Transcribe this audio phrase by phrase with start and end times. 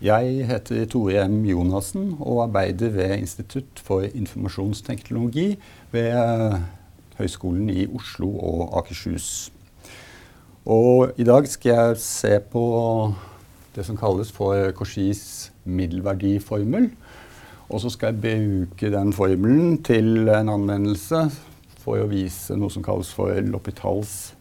[0.00, 1.42] Jeg heter Tore M.
[1.44, 5.58] Jonassen og arbeider ved Institutt for informasjonsteknologi
[5.92, 6.54] ved eh,
[7.18, 9.52] Høgskolen i Oslo og Akershus.
[10.64, 12.64] Og i dag skal jeg se på
[13.76, 16.88] det som kalles for Korsis middelverdiformel.
[17.68, 21.26] Og så skal jeg bruke den formelen til en anvendelse
[21.84, 24.32] for å vise noe som kalles for L'Hopitals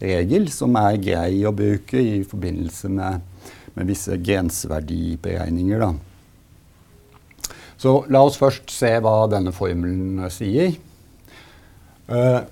[0.00, 3.20] regel, som er grei å bruke i forbindelse med,
[3.78, 5.82] med visse grenseverdiberegninger.
[5.82, 5.94] Da.
[7.78, 10.74] Så la oss først se hva denne formelen sier.
[12.10, 12.42] Uh,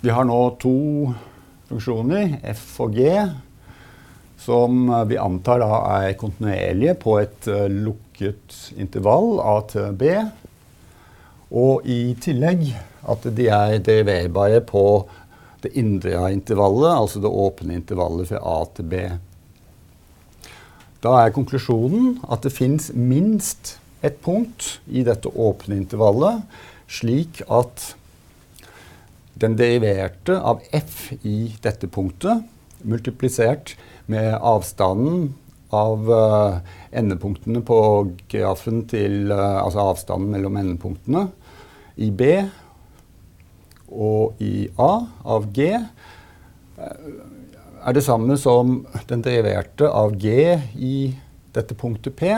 [0.00, 0.76] vi har nå to
[1.68, 3.10] funksjoner, f og g,
[4.42, 10.14] som vi antar da er kontinuerlige på et uh, lukket intervall a til b.
[11.52, 12.70] Og i tillegg
[13.12, 14.86] at de er deriverbare på
[15.62, 19.02] det indre intervallet, altså det åpne intervallet fra A til B.
[21.02, 26.44] Da er konklusjonen at det fins minst et punkt i dette åpne intervallet,
[26.90, 27.92] slik at
[29.42, 32.44] den deriverte av f i dette punktet,
[32.86, 33.74] multiplisert
[34.10, 35.32] med avstanden
[35.72, 36.58] av uh,
[36.92, 37.78] endepunktene på
[38.30, 41.28] grafen til uh, Altså avstanden mellom endepunktene
[41.96, 42.28] i B
[43.92, 44.92] og i A
[45.34, 47.08] av G eh,
[47.82, 50.96] er det samme som den deriverte av G i
[51.54, 52.30] dette punktet P,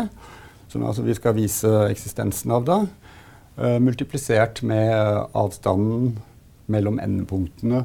[0.73, 2.79] som altså vi skal vise eksistensen av da,
[3.61, 4.95] uh, multiplisert med
[5.37, 6.17] avstanden
[6.73, 7.85] mellom endepunktene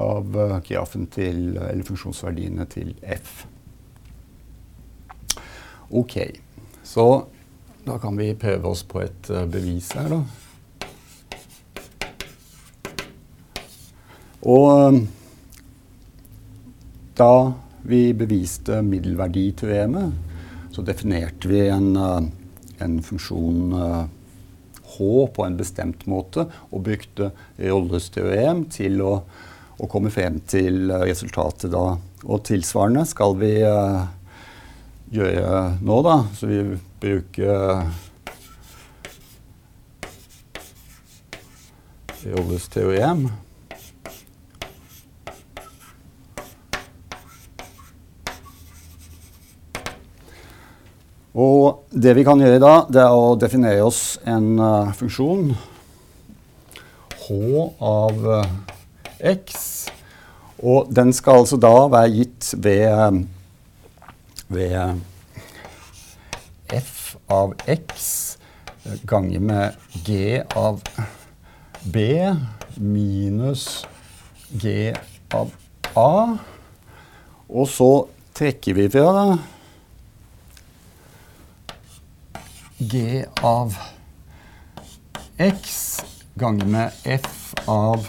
[0.00, 3.44] av uh, grafen til, eller funksjonsverdiene til F.
[5.90, 6.18] Ok,
[6.86, 7.06] så
[7.86, 10.20] da kan vi prøve oss på et bevis her, da.
[14.40, 15.00] Og
[17.20, 20.12] da vi beviste middelverditeoremet,
[20.72, 22.22] så definerte vi en, eh,
[22.84, 24.04] en funksjon eh,
[24.90, 27.30] h på en bestemt måte og brukte
[27.60, 29.12] Rolles teorem til å,
[29.78, 31.98] å, komme frem til resultatet da.
[32.24, 33.52] Og tilsvarende skal vi
[35.14, 36.16] gjøre nå, da.
[36.36, 36.64] Så vi
[37.00, 37.86] bruker
[42.34, 43.28] Rolles teorem.
[51.30, 55.52] Og det vi kan gjøre da, det er å definere oss en uh, funksjon
[57.20, 57.36] h
[57.86, 58.48] av uh,
[59.30, 59.86] x.
[60.58, 63.20] Og den skal altså da være gitt ved,
[64.50, 64.98] ved
[66.74, 68.10] f av x
[69.06, 70.82] ganger med g av
[71.86, 72.02] b
[72.74, 73.84] minus
[74.50, 74.90] g
[75.30, 75.54] av
[75.94, 76.10] a.
[77.46, 77.90] Og så
[78.34, 79.24] trekker vi fra da
[82.80, 83.74] g av
[85.36, 86.00] x
[86.34, 88.08] ganger med f av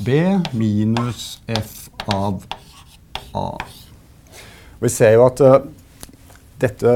[0.00, 2.46] b minus f av
[3.36, 3.58] a.
[4.80, 5.58] Vi ser jo at uh,
[6.56, 6.94] dette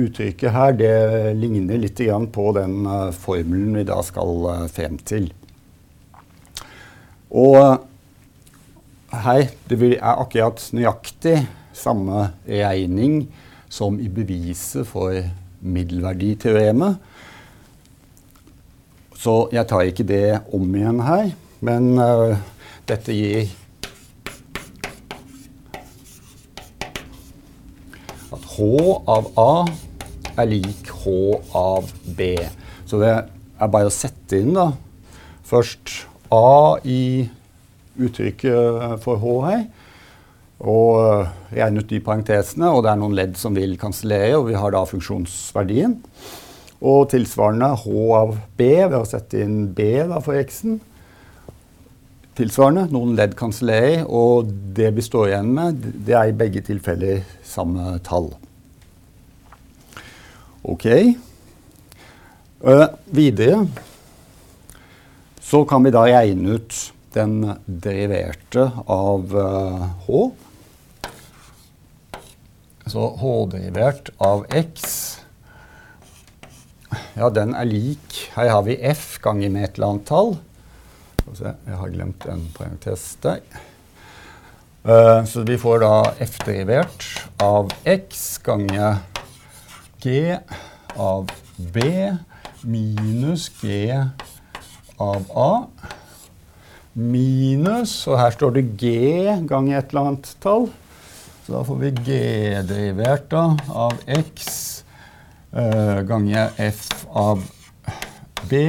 [0.00, 0.96] uttrykket her det
[1.36, 2.00] ligner litt
[2.32, 5.28] på den uh, formelen vi da skal uh, frem til.
[7.28, 7.60] Og
[9.12, 11.42] her det er akkurat nøyaktig
[11.76, 13.26] samme regning
[13.68, 15.12] som i beviset for
[15.64, 16.98] middelverditeoremet.
[19.16, 21.30] Så jeg tar ikke det om igjen her,
[21.64, 22.36] men uh,
[22.88, 23.48] dette gir
[28.34, 28.66] at H
[29.08, 29.52] av A
[30.42, 31.14] er lik H
[31.56, 31.88] av
[32.18, 32.34] B.
[32.84, 34.72] Så det er bare å sette inn da,
[35.46, 36.04] først
[36.34, 37.24] A i
[37.94, 39.64] uttrykket for H her
[40.64, 42.70] og eh, regne ut de parentesene.
[42.72, 45.98] Og det er noen ledd som vil kansellere, og vi har da funksjonsverdien.
[46.84, 50.80] Og tilsvarende h av b ved å sette inn b da for x-en.
[52.34, 57.22] Tilsvarende noen ledd kansellerer, og det vi står igjen med, det er i begge tilfeller
[57.46, 58.32] samme tall.
[60.66, 60.88] Ok.
[62.64, 63.66] Uh, videre
[65.44, 66.78] så kan vi da regne ut
[67.14, 67.36] den
[67.68, 70.24] deriverte av uh, h.
[72.86, 75.20] Så h-derivert av x
[77.16, 80.34] Ja, den er lik Her har vi f ganger med et eller annet tall.
[81.24, 83.40] Jeg har glemt en parentes der.
[84.84, 87.06] Uh, så vi får da f-derivert
[87.40, 89.00] av x ganger
[90.04, 90.36] g
[91.00, 91.86] av b
[92.68, 93.88] minus g
[95.00, 95.50] av a.
[96.92, 98.92] Minus, og her står det g
[99.48, 100.68] ganger et eller annet tall.
[101.44, 102.14] Så da får vi g
[102.64, 104.46] derivert da, av x
[105.52, 107.42] uh, ganger f av
[108.48, 108.60] b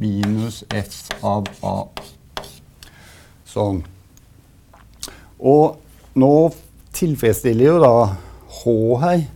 [0.00, 1.74] minus f av a.
[3.52, 3.82] Sånn.
[5.44, 5.76] Og
[6.16, 6.32] nå
[6.96, 7.96] tilfredsstiller jo da
[8.62, 9.26] H her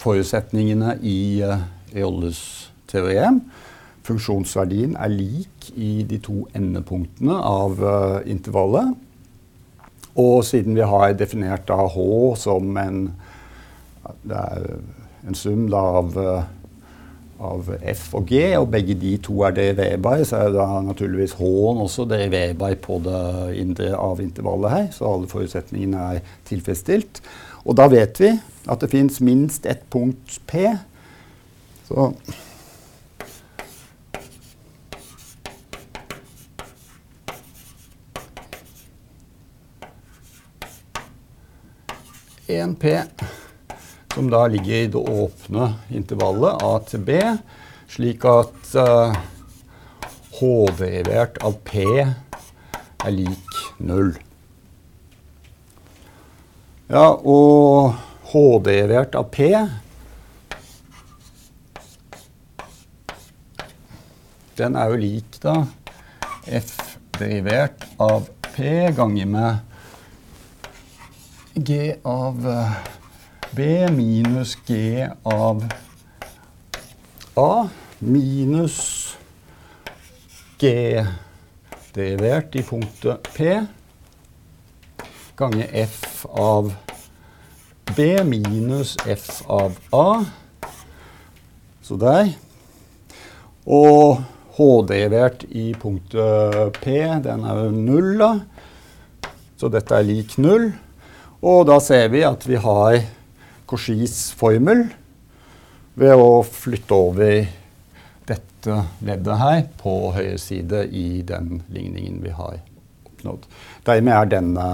[0.00, 2.40] forutsetningene i uh, Eolles
[2.88, 3.42] teorem.
[4.08, 8.96] Funksjonsverdien er lik i de to endepunktene av uh, intervallet.
[10.18, 12.06] Og siden vi har definert da H
[12.40, 13.02] som en,
[14.26, 16.16] en sum da av,
[17.38, 21.84] av, F og G, og begge de to er deriverbare, så er da naturligvis H-en
[21.84, 23.22] også deriverbar på det
[23.62, 24.90] indre av intervallet her.
[24.96, 27.22] Så alle forutsetningene er tilfredsstilt.
[27.68, 28.34] Og da vet vi
[28.68, 30.66] at det fins minst ett punkt P.
[31.88, 32.10] Så
[42.48, 43.00] en P,
[44.14, 47.18] som da ligger i det åpne intervallet A til B,
[47.92, 49.16] slik at uh,
[50.38, 50.48] H
[50.78, 54.14] derivert av P er lik null.
[56.88, 57.92] Ja, og
[58.32, 59.52] H derivert av P
[64.58, 65.60] Den er jo lik da
[66.48, 66.72] F
[67.18, 68.24] derivert av
[68.54, 69.68] P ganger med
[71.64, 72.72] G av eh,
[73.50, 75.64] B minus G av
[77.34, 77.68] A
[77.98, 78.78] minus
[80.58, 80.70] G
[81.94, 83.58] derivert i punktet P
[85.38, 86.72] ganger F av
[87.96, 90.24] B minus F av A.
[91.82, 92.34] Så der.
[93.66, 94.18] Og
[94.58, 98.32] H-derivert i punktet P, den er jo null, da.
[99.58, 100.72] Så dette er lik null.
[101.38, 102.96] Og da ser vi at vi har
[103.68, 104.88] Cauchys formel
[105.98, 107.46] ved å flytte over
[108.26, 112.58] dette leddet her på høyre side i den ligningen vi har
[113.06, 113.46] oppnådd.
[113.86, 114.66] Dermed er denne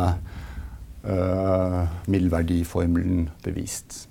[1.04, 4.06] uh, middelverdiformelen bevist.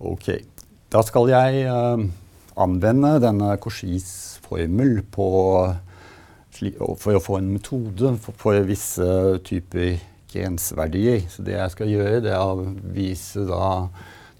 [0.00, 0.32] Ok.
[0.88, 2.00] Da skal jeg uh,
[2.56, 5.28] anvende denne Cauchys formel på
[7.00, 9.06] for å få en metode for, for visse
[9.46, 9.98] typer
[10.30, 11.24] gensverdier.
[11.28, 13.46] Så det jeg skal gjøre, det er å vise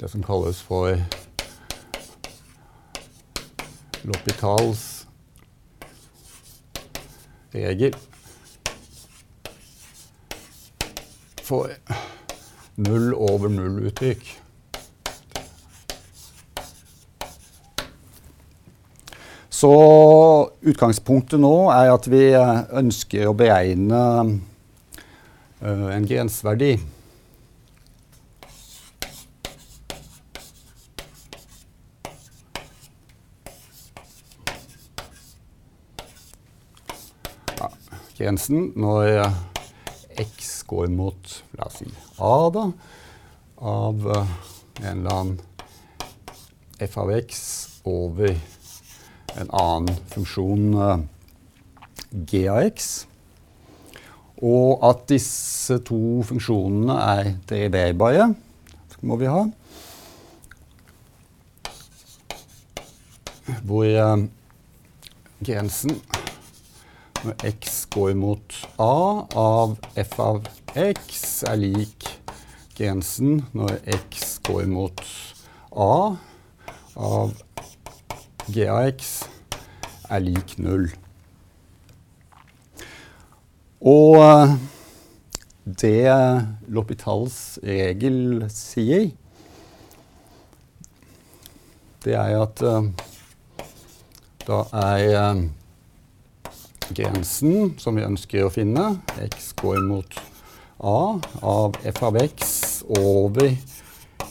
[0.00, 0.94] det som kalles for
[4.00, 5.04] L'Hôpitals
[7.52, 7.96] regel
[11.44, 11.68] for
[12.80, 14.22] null over null-uttrykk.
[19.60, 19.70] Så
[20.64, 23.98] utgangspunktet nå er at vi eh, ønsker å beregne
[25.60, 26.78] uh, en grenseverdi.
[38.16, 39.36] Grensen når uh,
[40.24, 42.64] x går mot la oss si a, da,
[43.60, 44.24] av en
[44.86, 45.36] eller annen
[46.80, 47.44] f av x
[47.84, 48.40] over
[49.38, 50.98] en annen funksjon uh,
[52.10, 52.90] g av x.
[54.40, 58.30] Og at disse to funksjonene er deriverbare,
[59.00, 59.44] må vi ha.
[63.66, 64.24] Hvor uh,
[65.44, 65.96] grensen
[67.24, 72.06] når x går mot a av f av x, er lik
[72.78, 75.02] grensen når x går mot
[75.70, 76.16] a
[76.96, 77.34] av
[78.48, 79.29] g av x
[80.10, 80.90] er lik null.
[83.80, 84.56] Og eh,
[85.64, 86.10] det
[86.68, 89.10] L'Hôpitals regel sier,
[92.04, 92.86] det er at uh,
[94.46, 95.42] da er uh,
[96.96, 98.86] grensen som vi ønsker å finne,
[99.28, 100.16] x går mot
[100.80, 102.54] a av f av x
[102.96, 103.52] over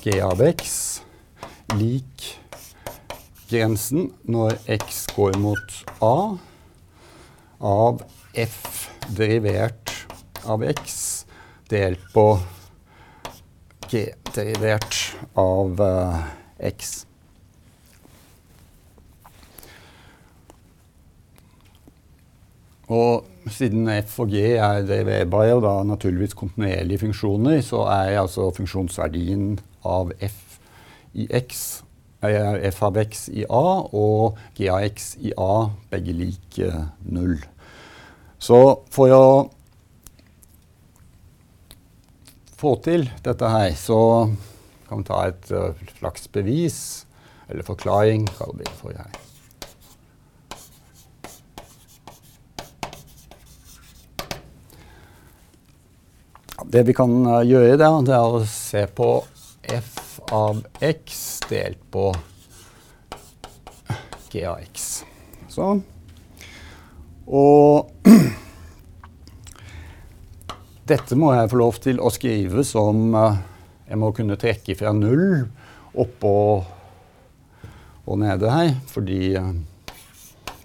[0.01, 0.73] g av x,
[1.77, 2.25] lik
[3.49, 5.75] grensen når x går mot
[6.05, 6.15] a
[7.59, 8.03] av
[8.37, 8.87] f
[9.17, 9.93] derivert
[10.45, 11.25] av x
[11.69, 12.25] delt på
[13.89, 14.97] g derivert
[15.39, 16.19] av uh,
[16.69, 16.91] x.
[22.89, 28.49] Og siden f og g er deriverbare og da naturligvis kontinuerlige funksjoner, så er altså
[28.55, 30.59] funksjonsverdien av f
[31.17, 31.81] i x
[32.21, 36.59] f av x i A og g av x i A begge lik
[37.07, 37.37] null.
[38.39, 38.59] Så
[38.91, 39.29] for å
[42.59, 44.27] få til dette her, så
[44.89, 46.79] kan vi ta et uh, slags bevis,
[47.47, 48.27] eller forklaring,
[48.59, 49.17] det for her.
[56.69, 59.11] Det vi kan uh, gjøre, da, det er å se på
[59.69, 59.95] f
[60.35, 62.09] av x delt på
[64.29, 64.89] g av x.
[65.49, 65.81] Sånn.
[67.29, 67.89] Og
[70.89, 73.37] dette må jeg få lov til å skrive som uh,
[73.89, 75.47] Jeg må kunne trekke fra null
[75.97, 76.33] oppå
[78.09, 79.53] og nede her, fordi uh,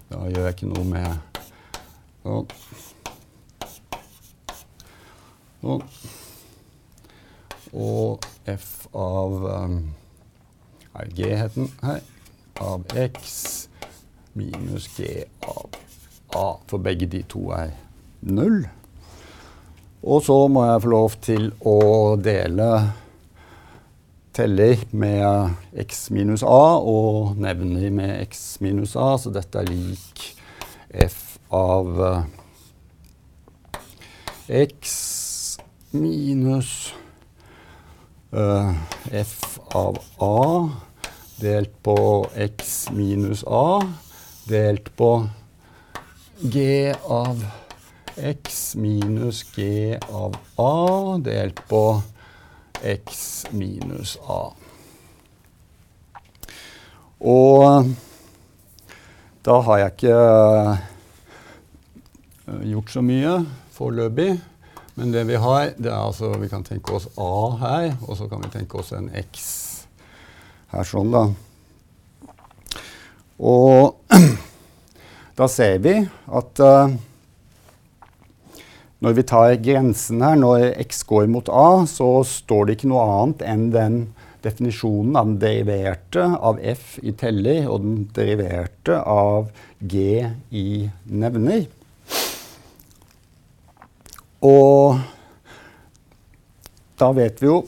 [0.09, 1.35] da gjør jeg ikke noe med
[2.25, 2.47] Sånn.
[5.61, 5.83] Sånn.
[7.75, 9.77] Og f av um,
[11.15, 12.01] G het den her.
[12.63, 13.67] Av x
[14.33, 15.79] minus g av
[16.35, 16.45] a.
[16.67, 17.73] For begge de to er
[18.21, 18.63] null.
[20.05, 21.79] Og så må jeg få lov til å
[22.21, 22.69] dele
[24.35, 30.25] teller med x minus a og nevner med x minus a, så dette er lik
[31.05, 32.25] f av uh,
[34.51, 35.57] x
[35.95, 36.93] minus
[38.31, 40.69] f av a
[41.35, 43.81] delt på x minus a
[44.47, 45.29] delt på
[46.41, 47.45] g av
[48.15, 52.01] x minus g av a delt på
[52.81, 54.53] x minus a.
[57.19, 57.91] Og
[59.45, 60.77] da har jeg ikke uh,
[62.71, 63.37] gjort så mye
[63.75, 64.35] foreløpig.
[64.95, 68.29] Men det vi har, det er altså Vi kan tenke oss A her, og så
[68.31, 69.49] kan vi tenke oss en X
[70.71, 71.25] her sånn, da.
[73.39, 74.15] Og
[75.39, 75.97] da ser vi
[76.39, 76.95] at uh,
[79.03, 83.03] når vi tar grensen her, når x går mot a, så står det ikke noe
[83.05, 83.97] annet enn den
[84.45, 90.67] definisjonen av den deriverte av f i teller og den deriverte av g i
[91.05, 91.67] nevner.
[94.43, 94.99] Og
[96.99, 97.63] da vet vi jo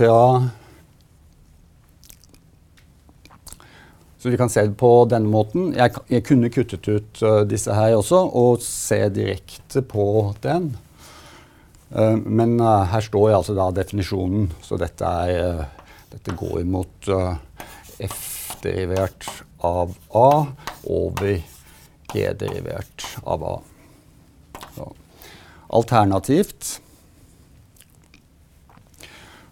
[0.00, 0.48] fra
[4.20, 5.70] Så vi kan se det på denne måten.
[5.72, 10.74] Jeg, jeg kunne kuttet ut uh, disse her også og se direkte på den.
[11.88, 15.64] Uh, men uh, her står altså da definisjonen, så dette, er,
[16.12, 17.08] dette går mot
[18.10, 19.24] f-derivert
[19.60, 20.46] av a
[20.84, 21.42] over
[22.12, 23.56] g-derivert av a.
[24.76, 24.92] Så.
[25.68, 26.80] Alternativt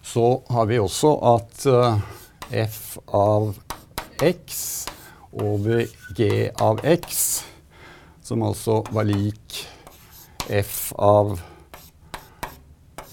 [0.02, 1.66] så har vi også at
[2.50, 3.52] f av
[4.24, 4.86] x
[5.32, 5.86] over
[6.16, 7.44] g av x,
[8.24, 9.60] som altså var lik
[10.48, 11.36] f av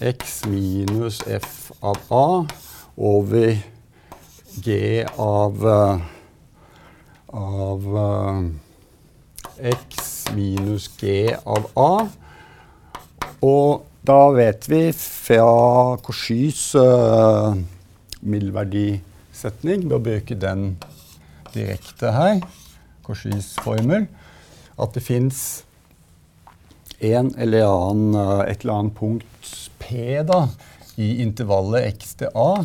[0.00, 2.28] x minus f av a
[2.96, 3.58] over
[4.64, 5.66] g av,
[7.36, 7.84] av
[9.56, 11.92] x minus g av a.
[13.44, 17.56] Og da vet vi fra Cauchys uh,
[18.22, 20.76] middelverdisetning, ved å bruke den
[21.54, 22.40] direkte her,
[23.06, 24.06] Cauchys formel,
[24.78, 25.40] at det fins
[27.02, 29.50] en eller annen, eh, et eller annet punkt
[29.82, 30.46] P da,
[30.96, 32.64] i intervallet x til a,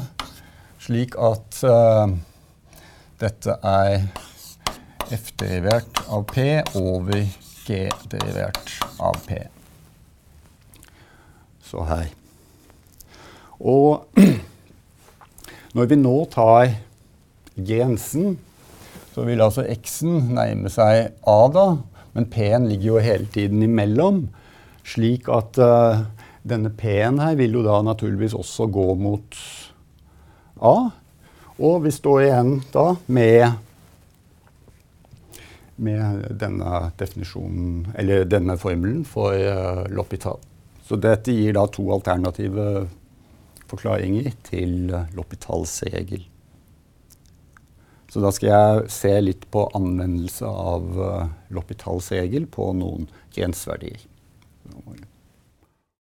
[0.82, 2.13] slik at uh,
[3.22, 4.08] dette er
[5.15, 6.46] f-derivert av p
[6.77, 7.25] over
[7.65, 9.41] g-derivert av p.
[11.65, 12.08] Så her.
[13.60, 14.22] Og
[15.75, 16.74] når vi nå tar
[17.56, 18.39] grensen
[19.12, 21.65] så vil altså x-en nærme seg a, da,
[22.15, 24.24] men p-en ligger jo hele tiden imellom.
[24.88, 26.03] Slik at uh,
[26.48, 29.36] denne p-en her vil jo da naturligvis også gå mot
[30.63, 30.75] a.
[31.62, 33.60] Og vi står igjen da med,
[35.84, 40.40] med denne definisjonen, eller denne formelen for uh, L'Hopital.
[40.86, 42.88] Så dette gir da to alternative
[43.72, 46.28] forklaringer til uh, L'Hopitals regel.
[48.12, 54.04] Så da skal jeg se litt på anvendelse av uh, L'Hopitals regel på noen grenseverdier.